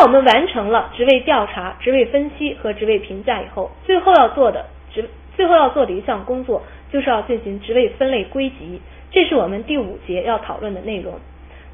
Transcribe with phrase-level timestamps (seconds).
[0.00, 8.80] 在我们完成了职位调查、职位分析和职位评价以后，最后要做的职最后要做的一项工作，就是要进行职位分类归集。
[9.10, 11.20] 这是我们第五节要讨论的内容。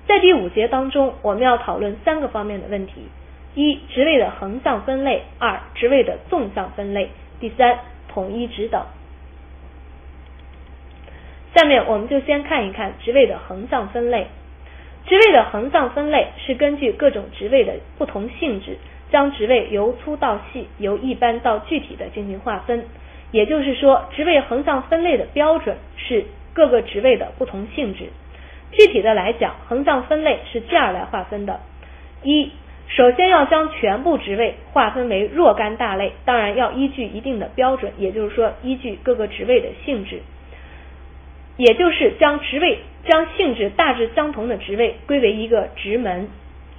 [0.09, 2.95] 在第五节当中，我们要讨论三个方面的问题：
[3.55, 7.07] 一、职位的横向分类；二、职位的纵向分类；
[7.39, 8.83] 第三，统一职等。
[11.55, 14.27] 下面我们就先看一看职位的横向分类。
[15.07, 18.77] 职位的横向分类是根据各种职位的不同性质，
[19.11, 22.85] 将职位由粗到细、由一般到具体的进行划分。
[23.31, 28.07] 也就是说，职位横向分类的标准是各个职位的不同性质。
[28.73, 31.61] 具体的来讲，横向分类是这样来划分的：
[32.23, 32.51] 一，
[32.89, 40.21] 首先要将全部职位划分为若干大类，当然要依据一定的标准，也就是说依据各个职位的性质，
[41.57, 46.29] 也就是将职位将性质大致相同的职位归为一个职门。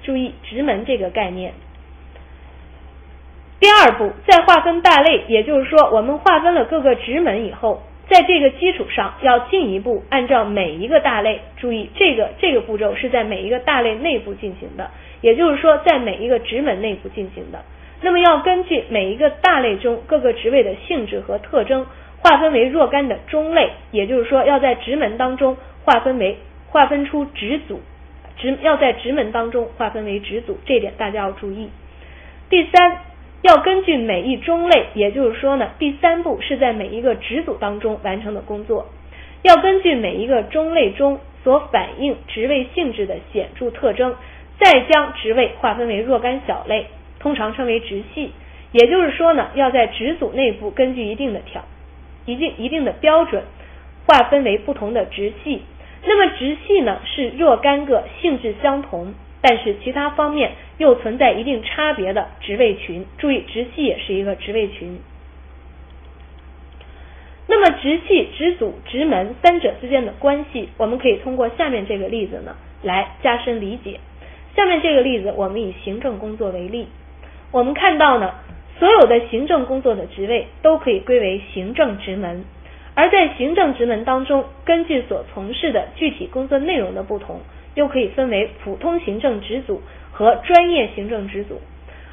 [0.03, 1.53] 注意职门这个概念。
[3.59, 7.81] 第二步，再划分大类，也就是说，我们划分了各个职门以后。
[8.09, 14.89] 在这个基础上，要进一步按照每一个大类，注意这个这个步骤是在每一个大类内部进行的，
[15.19, 17.65] 也就是说在每一个职门内部进行的。
[17.99, 21.85] 那么要根据每一个大类中各个职位的性质和特征，
[22.21, 26.37] 划分为若干的中类，也就是说要在职门当中划分为
[26.67, 27.81] 划分出职组，
[28.37, 31.69] 职要在职门当中划分为职组，这点大家要注意。
[32.49, 32.99] 第三。
[33.43, 38.87] 要根据每一中类，也就是说呢，第三步是在每一个职组当中完成的工作。
[39.43, 44.15] 要根据每一个中类中所反映职位性质的显著特征，
[44.59, 46.87] 再将职位划分为若干小类，
[47.19, 48.31] 通常称为职系。
[48.71, 51.63] 也就是说呢，要在职组内部根据一定的条、
[52.27, 53.41] 一定一定的标准，
[54.05, 55.63] 划分为不同的职系。
[56.05, 59.15] 那么职系呢，是若干个性质相同。
[59.39, 64.99] 但是其他方面又存在一定差别的职位群，注意职系也是一个职位群。
[67.45, 73.99] 那么职系、职组、职门三者之间的关系，我们可以通过下面这个例子呢来加深理解。
[74.55, 76.87] 下面这个例子，我们以行政工作为例，
[77.51, 78.33] 我们看到呢，
[78.79, 82.45] 所有的行政工作的职位都可以归为行政职门，
[82.93, 87.41] 而在行政职门当中，根据所从事的具体工作内容的不同。
[87.75, 91.61] 又可以分为普通行政职组和专业行政职组，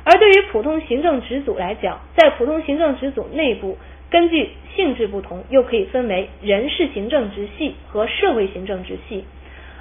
[0.05, 3.79] 而对于普通行政职组来讲，在普通行政职组内部，
[4.11, 9.25] 根据性质不同，又可以分为人事行政职系和社会行政职系，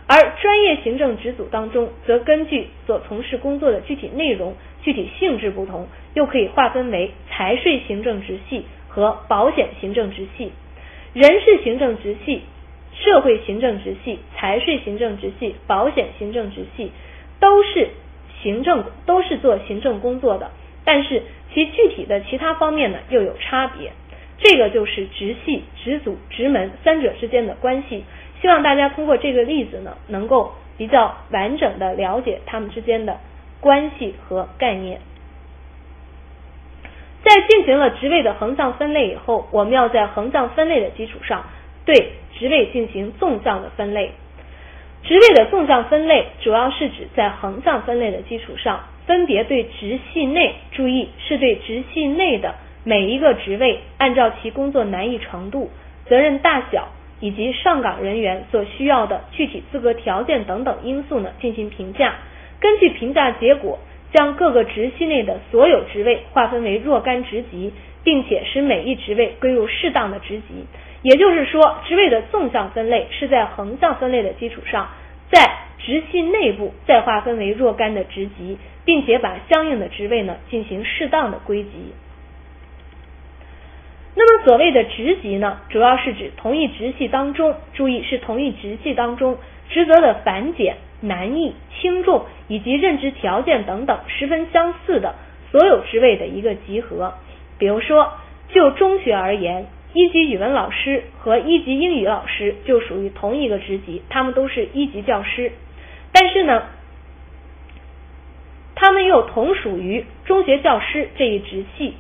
[0.08, 10.52] 而专业行政职组当中，则根据所从事工作的具体内容、具体性质不同，又可以划分为财税行政职系和保险行政职系，
[11.14, 12.42] 人事行政职系。
[12.96, 16.92] 社会行政直系、财税行政直系、保险行政直系
[17.40, 17.90] 都是
[18.44, 20.52] 行政，都是做行政工作的，
[20.86, 23.92] 但是其具体的其他方面呢又有差别。
[24.38, 28.04] 这个就是直系、直组、直门三者之间的关系。
[28.44, 33.18] 希望大家通过这个例子呢，能够比较完整的了解他们之间的
[33.60, 35.02] 关系和概念。
[37.24, 41.46] 在进行了职位的横向分类以后，我们要在横向分类的基础上
[41.86, 42.12] 对。
[42.36, 44.12] 职位进行纵向的分类，
[45.04, 55.70] 职位的纵向分类主要是指在横向分类的基础上，分别对职系内，注意是对职系内的每一个职位，按照其工作难易程度、
[56.08, 56.88] 责任大小
[57.24, 62.16] 以及上岗人员所需要的具体资格条件等等因素呢进行评价。
[62.60, 63.80] 根据评价结果，
[64.12, 67.72] 将各个职系内的所有职位划分为若干职级，
[68.04, 70.66] 并且使每一职位归入适当的职级。
[71.02, 74.90] 也就是说，职位的纵向分类是在横向分类的基础上，
[75.32, 81.94] 在职系内部再划分为若干的职级，并且把相应的职位呢进行适当的归级。
[84.44, 89.38] 所谓的职级呢，主要是指同一职系当中，注意是同一职系当中
[89.70, 95.16] 职责的繁简、难易、轻重以及任职条件等等十分相似的
[95.52, 97.14] 所有职位的一个集合。
[97.58, 98.14] 比如说，
[98.50, 99.68] 就中学而言。
[99.96, 105.52] 一级语文老师和一级英语老师就属于同一个职级，他们都是一级教师，
[106.12, 106.64] 但是呢，
[108.74, 111.94] 他们又同属于中学教师这一职系。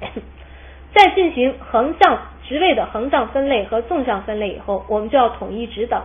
[0.94, 2.18] 在进行横向
[2.48, 6.02] 职位的横向分类和纵向分类以后，我们就要统一职等。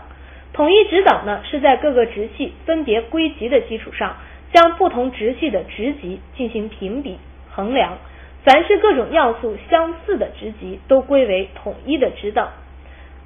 [0.52, 4.18] 统一职等呢，是在各个职系分别归级的基础上，
[4.54, 7.18] 将不同职系的职级进行评比
[7.52, 7.98] 衡量。
[8.44, 12.50] 凡是各种要素相似的职级，都归为统一的职等。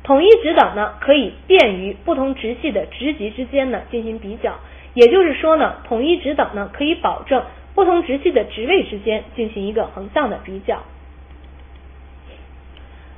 [0.03, 4.53] 统一职等呢，可以便于不同职系的职级之间呢进行比较，
[4.93, 7.43] 也就是说呢，统一职等呢可以保证
[7.77, 10.81] 不同职系的职位之间进行一个横向的比较。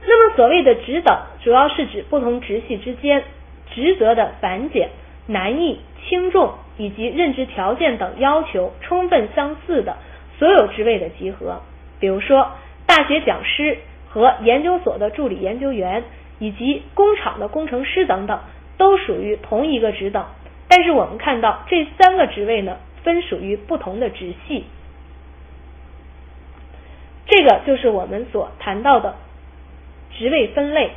[0.06, 3.24] 那么所谓的职等，主要是指不同职系之间
[3.74, 4.90] 职责的繁简、
[5.28, 9.96] 难易、轻重以及任职条件等要求充分相似的
[10.38, 11.62] 所有职位的集合。
[12.02, 12.52] 比如说，
[12.86, 13.78] 大学讲师
[14.10, 16.04] 和研究所的助理研究员，
[16.40, 18.42] 以及工厂的工程师等等，
[18.78, 20.26] 都属于同一个职等。
[20.68, 24.66] 但是我们看到这三个职位呢，分属于不同的职系，
[27.28, 29.16] 这个就是我们所谈到的
[30.18, 30.92] 职位分类。